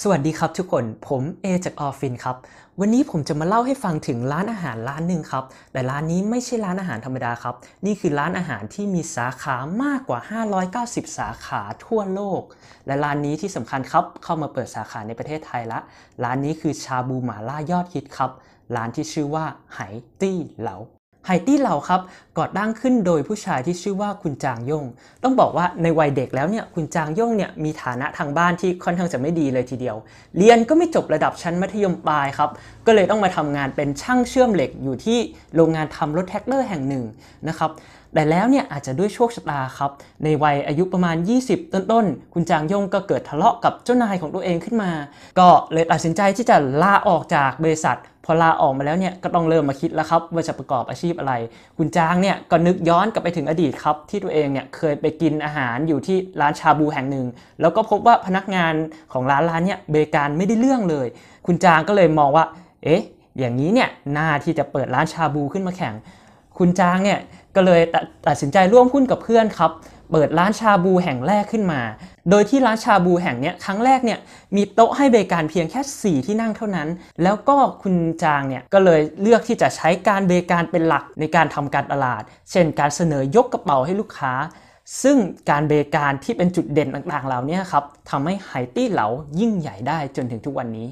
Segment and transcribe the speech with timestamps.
[0.00, 2.36] สวัสดีครับทุกคน ผมเอจากออฟฟินครับ
[2.80, 7.54] วันนี้ผมจะมาเล่าให้ฟังถึงร้านอาหารร้านหนึ่งครับ แต่ร้านนี้ไม่ใช่ร้านอาหารธรรมดาครับ
[7.86, 10.20] นี่คือร้านอาหารที่มีสาขามากกว่า
[10.72, 12.42] 590 สาขาทั่วโลก
[12.86, 15.78] และร้านนี้ที่สำคัญครับ เข้ามาเปิดสาขาในประเทศไทยละ
[16.24, 18.30] ร้านนี้คือชาบูหมาล่ายอดฮิตครับ
[18.76, 19.78] ร้านที่ชื่อว่าไห
[20.20, 20.76] ตี้เหลา
[21.26, 22.00] ไฮตี้เหลาครับ
[22.38, 24.84] ก่อตั้งขึ้นโดยผู้ชายที่ชื่อว่าคุณจางย่ง
[25.22, 29.96] ต้องบอกว่าในวัยเด็กแล้วเนี่ยคุณจางย่งเนี่ยมีฐานะทางบ้านที่ค่อนข้างจะไม่ดีเลยทีเดียว
[30.38, 32.50] เรียนก็ไม่จบระดับชั้นมัธยมปลายครับ
[32.86, 35.18] ก็เลยต้องมาทำงานเป็นช่างเชื่อมเหล็กอยู่ที่
[35.54, 37.04] โรงงานทำรถแท็กเลอร์แห่งหนึ่ง
[37.48, 37.70] นะครับ
[38.14, 39.90] แต่แล้วเนี่ยอาจจะด้วยโชคชะตาครับ
[40.24, 44.90] ในวัยอายุประมาณ 20 ต้นๆ คุณจางย่งก็เกิดทะเลาะกับเจ้านายของตัวเองขึ้นมา
[45.38, 51.34] ก็เลยตัดสินใจที่จะลาออกจากบริษัทพอลาออกมาแล้วเนี่ยก็ต้องเริ่มมาคิดแล้วครับว่าจะประกอบอาชีพอะไร
[51.78, 57.26] คุณจางเนี่ยก็นึกย้อนกลับไปถึงอดีตครับ ที่ตัวเองเนี่ยเคยไปกินอาหารอยู่ที่ร้านชาบูแห่งหนึ่ง
[57.60, 58.74] แล้วก็พบว่าพนักงาน
[59.12, 61.06] ของร้านร้านเนี่ยเบริการไม่ได้เรื่องเลย
[61.46, 62.44] คุณจางก็เลยมองว่า
[62.84, 63.02] เอ๊ะ
[63.38, 65.94] อย่างนี้เนี่ยน่าที่จะเปิดร้านชาบูขึ้นมาแข่ง
[66.62, 67.20] คุณจางเนี่ย
[67.56, 67.96] ก็เลยต
[68.26, 69.72] ตัดสินใจร่วมหุ้นกับเพื่อนครับ
[70.12, 71.80] เปิดร้านชาบูแห่งแรกขึ้นมา
[72.30, 74.18] โดยที่ร้านชาบูแห่งนี้ครั้งแรกเนี่ย
[74.56, 76.88] มีโต๊ะให้บริการเพียงแค่ 4 ที่นั่งเท่านั้น
[77.22, 84.32] แล้วก็คุณจางเนี่ยก็เลยเลือกที่จะใช้การบริการเป็นหลักในการทำการตลาด เช่นการเสนอยกกระเป๋าให้ลูกค้า
[85.02, 85.16] ซึ่ง
[85.50, 89.08] การบริการที่เป็นจุดเด่นต่างๆ เหล่านี้ครับทำให้ไหตี้เหลา
[89.40, 90.88] ยิ่งใหญ่ได้จนถึงทุกวันนี้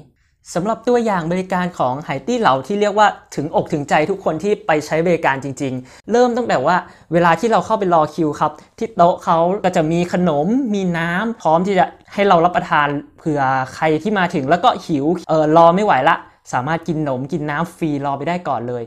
[0.53, 6.75] สำหรับตัวอย่างบริการของไหตี้เหล่าที่เรียกว่าถึงอกถึงใจทุกคนที่ไปใช้บริการจริง ๆ เริ่มตั้งแต่ว่า
[7.13, 13.41] เวลาที่เราเข้าไปรอคิวครับ ที่โต๊ะเขาก็จะมีขนม มีน้ำพร้อมที่จะให้เรารับประทานเผื่อ
[13.75, 16.15] ใครที่มาถึงแล้วก็หิวเออรอไม่ไหวละ
[16.53, 18.83] สามารถกินขนมกินน้ำฟรีรอไปได้ก่อนเลย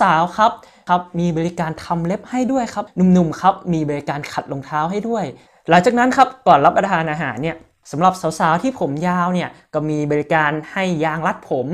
[0.00, 0.50] สาวๆครับ
[0.88, 5.24] ครับมีบริการทำเล็บให้ด้วยครับหนุ่มๆครับมีบริการขัดรองเท้าให้ด้วย
[5.68, 7.56] หลังจากนั้นครับก่อนรับประทานอาหารเนี่ย
[7.90, 11.66] สำหรับสาวๆที่ผมยาวเนี่ยก็มีบริการให้ยางรัดผม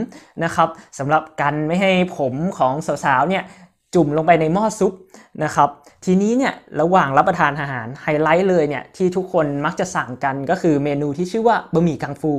[0.44, 3.42] นะครับสำหรับกันไม่ให้ผมของสาวๆเนี่ย
[3.94, 4.92] จุ่มลงไปในหม้อซุป
[5.44, 5.68] นะครับ
[6.04, 12.32] ทีนี้เนี่ยระหว่างรับประทานอาหารไฮไลท์เลยเนี่ยที่ทุกคนมักจะสั่งกันก็คือเมนูที่ชื่อว่าบะหมี่กังฟู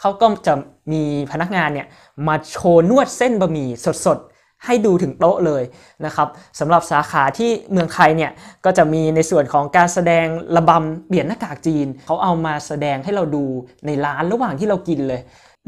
[0.00, 0.54] เขาก็จะ
[0.92, 1.86] มีพนักงานเนี่ย
[2.28, 3.68] มาโชว์นวดเส้นบะหมี่
[4.06, 4.33] สดๆ
[4.66, 5.62] ให้ดูถึงโต๊ะเลย
[6.06, 6.28] นะครับ
[6.60, 8.30] สำหรับสาขาที่เมืองไทยเนี่ย
[8.64, 10.26] ก็จะมีในส่วนของการแสดง
[10.56, 13.44] ระบำเปลี่ยนหน้ากากจีน เขาเอามาแสดงให้เราดู
[13.86, 15.20] ในร้านระหว่างที่เรากินเลย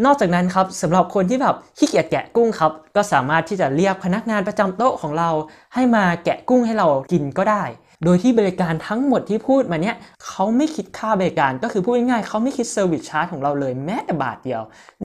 [0.04, 5.30] นอกจากนั้นครับสำหรับคนที่แบบขี้เกียจแกะกุ้งครับก็สามารถที่จะเรียกพนักงานประจำโต๊ะของเรา
[5.74, 7.64] ให้มาแกะกุ้งให้เรากินก็ได้
[8.04, 9.96] โดยที่บริการทั้งหมดที่พูดมาเนี่ย
[10.26, 14.62] เขาไม่คิดค่าบริการก็คือพูดง่ายๆเขาไม่คิด service charge ของเราเลยแม้แต่บาทเดียว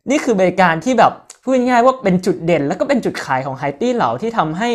[0.10, 4.70] นี่คือบริการที่แบบ พูดง่ายๆว่าเป็นจุดเด่น แล้วก็เป็นจุดขายของไฮตี้เหล่าที่ทำให้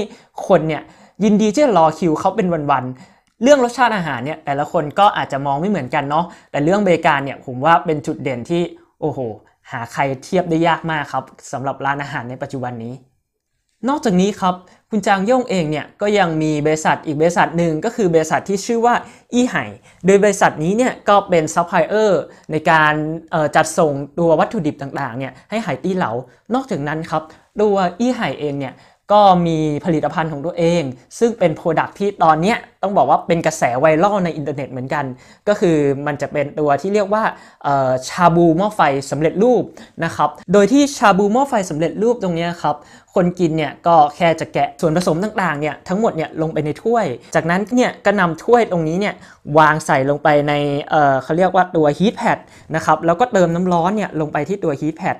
[0.48, 0.82] คนเนี่ย
[1.24, 8.62] ยินดีที่จะรอคิวเขาเป็นวันๆ เรื่องรสชาติอาหารเนี่ยแต่ละคนก็อาจจะมองไม่เหมือนกันเนาะแต่เรื่องบริการเนี่ยผมว่าเป็นจุดเด่นที่
[9.00, 9.18] โอ้โห
[9.70, 12.94] หาใครเทียบได้ยากมากครับสำหรับร้านอาหารในปัจจุบันนี้
[13.88, 14.54] นอกจากนี้ครับ
[14.90, 18.94] คุณจางหย่งเองเนี่ยก็ยังมีบริษัทอีกบริษัทหนึ่งก็คือบริษัทที่ชื่อว่า
[19.34, 19.64] อีไห่
[20.06, 22.94] โดยบริษัทนี้เนี่ยก็เป็นซัพพลายเออร์ในการ
[23.56, 26.12] จัดส่งตัววัตถุดิบต่างๆเนี่ยให้ไหตี่เลา
[26.54, 27.22] นอกจากนั้นครับ
[27.60, 28.74] ตัวอีไห่เองเนี่ย
[29.12, 30.82] ก็มีผลิตภัณฑ์ของตัวเอง
[31.18, 35.04] ซึ่งเป็น product ที่ตอนนี้ต้องบอกว่าเป็นกระแสไวรัลในอินเทอร์เน็ตเหมือนกัน
[35.48, 37.22] ก็คือมันจะเป็นตัวที่เรียกว่า
[38.08, 38.80] ชาบูหม้อไฟ
[39.10, 39.64] สำเร็จรูป
[40.04, 42.76] นะครับ โดยที่ชาบูหม้อไฟสำเร็จรูปตรงนี้ครับ
[43.14, 49.14] คนกินเนี่ยก็แค่จะแกะส่วนผสมต่างๆเนี่ยทั้งหมดเนี่ยลงไปในถ้วย จากนั้นเนี่ยก็นำถ้วยตรงนี้เนี่ย
[49.58, 50.52] วางใส่ลงไปใน
[50.90, 52.38] เเขาเรียกว่าตัวฮีทแพด
[52.74, 55.16] นะครับแล้วก็เติมน้ำร้อนเนี่ยลงไปที่ตัวฮีทแพด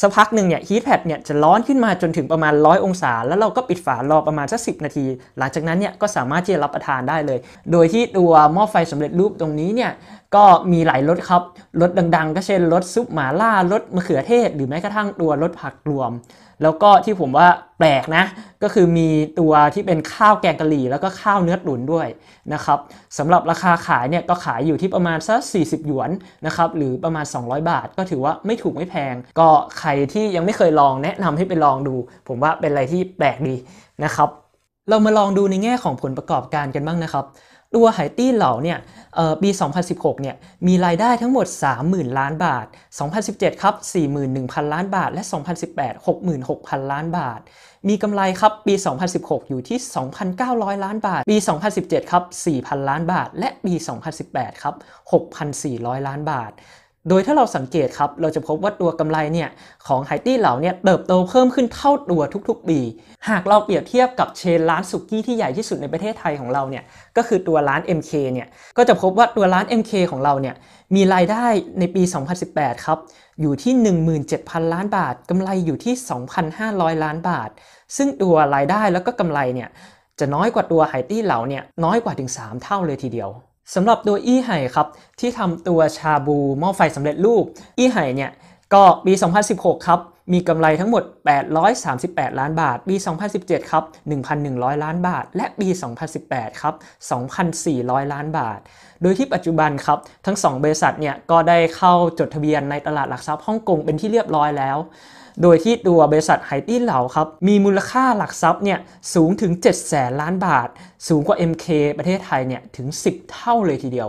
[0.00, 5.06] สักพักหนึ่งเนี่ยฮีทแพดเนี่ยจะร้อนขึ้นมาจนถึงประมาณ 100 องศา แล้วเราก็ปิดฝารอประมาณสักสินาที
[5.38, 7.38] หลังจากนั้นเนี่ยก็สามารถที่จะรับประทานได้เลย
[7.72, 9.90] โดยที่ตัวหม้อไฟสำเร็จรูปตรงนี้เนี่ย
[10.34, 11.42] ก็มีหลายรสครับ
[11.80, 16.10] รสดังๆ ก็เช่นรสซุปหมาล่ารสมะเขือเทศ หรือแม้กระทั่งตัวรสผักรวม
[16.62, 17.48] แล้วก็ที่ผมว่า
[17.78, 18.24] แปลกนะ
[18.62, 19.08] ก็คือมี
[19.40, 22.08] ตัวที่เป็นข้าวแกงกะหรี่ แล้วก็ข้าวเนื้อตุ๋นด้วย
[22.52, 22.78] นะครับ
[23.18, 26.10] สำหรับราคาขายเนี่ยก็ขายอยู่ที่ประมาณสัก 40 หยวน
[26.46, 31.94] นะครับหรือประมาณ 200 บาท ก็ถือว่าไม่ถูกไม่แพง ก็ใครที่ยังไม่เคยลองแนะนำให้ไปลองดู
[32.28, 33.56] ผมว่าเป็นอะไรที่แปลกดี
[34.04, 34.28] นะครับ
[34.88, 37.24] เรามาลองดูในแง่ของผลประกอบการกันบ้างนะครับ
[37.74, 38.78] ตัวไหตี้เหล่าเนี่ย
[39.42, 39.50] ปี
[39.86, 40.36] 2016 เนี่ย
[40.66, 41.46] มีรายได้ทั้งหมด
[41.82, 42.66] 30,000 ล้านบาท
[43.14, 43.74] 2017 ครับ
[44.24, 45.22] 41,000 ล้านบาท และ
[45.68, 46.06] 2018
[46.46, 47.40] 66,000 ล้านบาท
[47.88, 48.74] มีกำไรครับ ปี
[49.12, 49.78] 2016 อยู่ที่
[50.30, 51.36] 2,900 ล้านบาท ปี
[51.74, 52.24] 2017 ครับ
[52.56, 53.74] 4,000 ล้านบาท และปี
[54.18, 54.74] 2018 ครับ
[55.40, 56.52] 6,400 ล้านบาท
[57.08, 59.48] โดยถ้าเราสังเกตครับ เราจะพบว่าตัวกำไรเนี่ย
[59.86, 62.80] ของไฮตี้เหล่าเนี่ยเติบโตเพิ่มขึ้นเท่าตัวทุกๆปี
[63.28, 66.84] หากเราเปรียบเทียบกับเชนร้านสุกี้ที่ใหญ่ที่สุดในประเทศไทยของเราเนี่ย
[67.16, 70.54] ก็คือตัวร้าน MK เนี่ยก็จะพบว่าตัวร้าน MK ของเราเนี่ย
[70.94, 71.46] มีรายได้
[71.78, 72.02] ในปี
[72.44, 72.98] 2018 ครับ
[73.40, 73.72] อยู่ที่
[74.22, 75.94] 17,000 ล้านบาทกำไรอยู่ที่
[76.50, 77.50] 2,500 ล้านบาท
[77.96, 79.68] ซึ่งตัวรายได้แล้วก็กำไรเนี่ย
[80.18, 83.30] จะน้อยกว่าตัวไฮตี้เหล่าเนี่ยน้อยกว่าถึง 3 เท่าเลยทีเดียว
[83.74, 84.86] สำหรับตัวอี้ไห่ครับ
[85.20, 87.44] ที่ทำตัวชาบูหม้อไฟสำเร็จรูป
[87.78, 88.30] อี้ไห่เนี่ย
[88.74, 89.12] ก็ปี
[89.50, 90.00] 2016 ครับ
[90.32, 91.02] มีกำไรทั้งหมด
[91.70, 92.96] 838 ล้านบาท ปี
[93.32, 93.84] 2017 ครับ
[94.32, 95.68] 1,100 ล้านบาท และปี
[96.14, 96.74] 2018 ครับ
[97.44, 98.60] 2,400 ล้านบาท
[99.02, 104.78] โดยที่ปัจจุบันครับ ทั้ง 2 บริษัทเนี่ยก็ได้เข้าจดทะเบียนในตลาดหลักทรัพย์ฮ่องกงเป็นที่เรียบร้อยแล้ว
[105.42, 108.78] โดยที่ตัวบริษัทไหตี้เหลาครับมีมูลค่าหลักทรัพย์เนี่ย
[109.14, 110.68] สูงถึง 7 แสนล้านบาท
[111.08, 111.66] สูงกว่า MK
[111.98, 114.08] ประเทศไทยเนี่ยถึง 10 เท่าเลยทีเดียว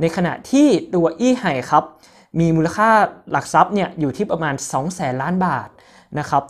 [0.00, 1.84] ในขณะที่ตัวอี้ไห่ครับ
[2.40, 2.90] มีมูลค่า
[3.30, 5.68] หลักทรัพย์เนี่ยอยู่ที่ประมาณ 2 แสนล้านบาท
[6.18, 6.44] นะครับ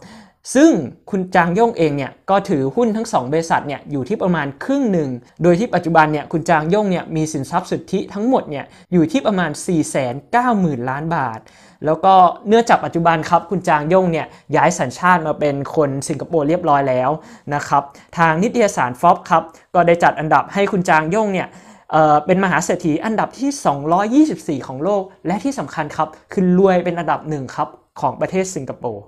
[0.55, 0.71] ซึ่ง
[1.11, 5.11] คุณจางย่งเองเนี่ยก็ถือหุ้นทั้ง 2 บริษัทเนี่ยอยู่ที่ประมาณครึ่งหนึ่ง
[5.43, 11.41] โดยที่ปัจจุบันเนี่ยคุณจางย่งเนี่ยมีสินทรัพย์สุทธิทั้งหมดเนี่ยอยู่ที่ประมาณ 4 9 0 0 0 0 ล้านบาท
[11.87, 12.13] แล้วก็
[12.49, 17.11] เนื่องจากปัจจุบันครับคุณจางย่งเนี่ยย้ายสัญชาติมาเป็นคนสิงคโปร์เรียบร้อยแล้ว
[17.55, 17.83] นะครับ
[18.19, 19.43] ทางนิตยสารฟอบครับ
[19.75, 21.49] ก็ได้จัดอันดับให้คุณจางย่งเนี่ย
[21.93, 23.51] เเป็นมหาเศรษฐีอันดับที่
[24.61, 27.69] 224 ของโลก และที่สำคัญครับคือรวยเป็นอันดับหนึ่งครับ
[28.01, 29.05] ของประเทศสิงคโปร์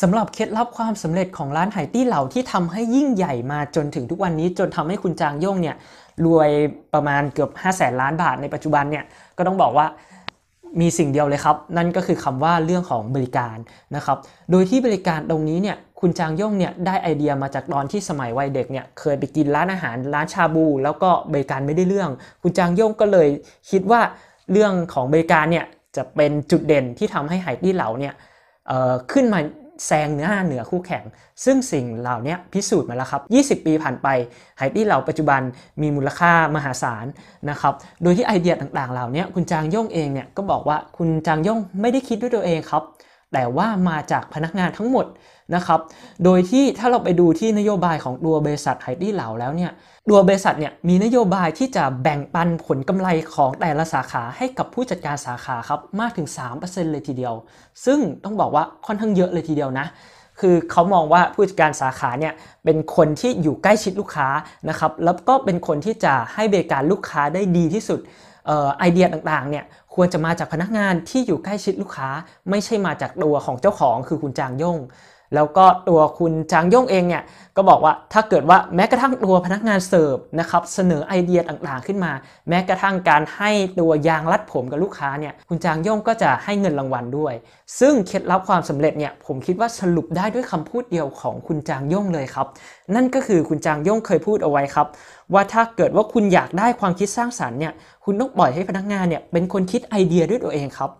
[0.00, 5.76] สำหรับเคล็ดลับความสำเร็จของร้านไหตี้เหล่าที่ทำให้ยิ่งใหญ่มาจนถึงทุกวันนี้จนทำให้คุณจางย่งเนี่ย
[6.24, 6.50] รวย
[6.94, 9.04] ประมาณเกือบ 5 0 0แสนล้านบาทในปัจจุบันเนี่ย
[9.36, 9.86] ก็ต้องบอกว่า
[10.80, 13.56] มีสิ่งเดียวเลยครับ นั่นก็คือคำว่าเรื่องของบริการ
[13.96, 14.18] นะครับ
[14.50, 22.10] โดยที่บริการตรงนี้เนี่ยคุณจางย่งเนี่ยได้ไอเดียมาจากตอนที่สมัยวัยเด็กเนี่ยเคยไปกินร้านอาหารร้านชาบู แล้วก็บริการไม่ได้เรื่อง
[22.42, 23.28] คุณจางย่งก็เลย
[23.70, 24.00] คิดว่า
[24.52, 28.14] เรื่องของบริการเนี่ยจะเป็นจุดเด่นที่ทำให้ไหตี้เหลาเนี่ย
[29.12, 29.40] ขึ้นมา
[29.86, 31.04] แซงเนื้อหาเหนือคู่แข่ง
[31.44, 33.22] ซึ่งสิ่งเหล่านี้พิสูจน์มาแล้วครับ
[33.60, 34.08] 20 ปีผ่านไป
[34.58, 35.40] ไฮตี้เหล่าปัจจุบัน
[35.82, 37.06] มีมูลค่ามหาศาล
[37.50, 42.82] นะครับ โดยที่ไอเดียต่างๆ เหล่านี้คุณจางย่งเองเนี่ยก็บอกว่าคุณจางย่งไม่ได้คิดด้วยตัวเองครับ
[43.32, 45.06] แต่ว่ามาจากพนักงานทั้งหมด
[45.54, 45.80] นะครับ
[46.24, 49.72] โดยที่ถ้าเราไปดูที่นโยบายของตัวบริษัทไหตี้เหล่าแล้วเนี่ย
[50.10, 56.28] ตัวบริษัทเนี่ยมีนโยบายที่จะแบ่งปันผลกำไรของแต่ละสาขาให้กับผู้จัดการสาขาครับมากถึง
[56.60, 57.34] 3%เลยทีเดียว
[57.84, 59.86] ซึ่งต้องบอกว่าค่อนข้างเยอะเลยทีเดียวนะ
[60.40, 62.32] คือเขามองว่าผู้จัดการสาขาเนี่ย
[62.64, 64.28] เป็นคนที่อยู่ใกล้ชิดลูกค้า
[64.68, 68.00] นะครับแล้วก็เป็นคนที่จะให้บริการลูกค้าได้ดีที่สุด
[68.78, 69.64] ไอเดียต่างๆเนี่ย
[69.94, 72.08] ควรจะมาจากพนักงานที่อยู่ใกล้ชิดลูกค้า
[72.50, 74.78] ไม่ใช่มาจากตัวของเจ้าของคือคุณจางย่ง
[75.34, 77.22] แล้วก็ตัวคุณจางย่งเองเนี่ย
[77.56, 82.12] ก็บอกว่าถ้าเกิดว่าแม้กระทั่งตัวพนักงานเสิร์ฟนะครับเสนอไอเดียต่างๆขึ้นมา
[82.48, 87.34] แม้กระทั่งการให้ตัวยางรัดผมกับลูกค้าเนี่ยคุณจางย่งก็จะให้เงินรางวัลด้วย
[87.80, 92.46] ซึ่งเคล็ดลับความสำเร็จเนี่ยผมคิดว่าสรุปได้ด้วยคำพูดเดียวของคุณจางย่งเลยครับ
[92.94, 94.86] นั่นก็คือคุณจางย่งเคยพูดเอาไว้ครับ
[95.32, 97.72] ว่าถ้าเกิดว่าคุณอยากได้ความคิดสร้างสารรค์เนี่ย
[98.04, 100.90] คุณต้องปล่อยให้พนักงานเนี่ยเป็นคนคิดไอเดียด้วยตัวเองครับ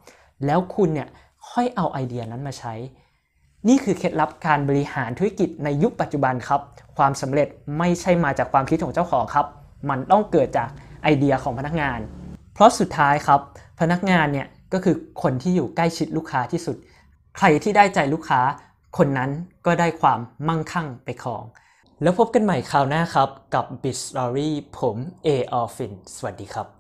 [0.47, 1.09] แล้วคุณเนี่ย
[1.51, 2.75] ค่อยเอาไอเดียนั้นมาใช้
[3.69, 6.61] นี่คือเคล็ดลับการบริหารธุรกิจในยุคปัจจุบันครับ
[6.97, 7.49] ความสำเร็จ
[7.79, 9.47] ไม่ใช่มาจากความคิดของเจ้าของครับ
[9.91, 10.69] มันต้องเกิดจาก
[11.03, 11.99] ไอเดียของพนักงาน
[12.55, 13.41] เพราะสุดท้ายครับ
[13.81, 16.77] พนักงานเนี่ยก็คือคนที่อยู่ใกล้ชิดลูกค้าที่สุด
[17.39, 18.41] ใครที่ได้ใจลูกค้า
[18.99, 19.31] คนนั้น
[19.67, 20.19] ก็ได้ความ
[20.49, 21.45] มั่งคั่งไปครอง
[22.03, 24.97] แล้วพบกันใหม่คราวหน้าครับกับ Bit Story ผม
[25.27, 25.29] A.
[25.61, 26.80] Orphin สวัสดีครับ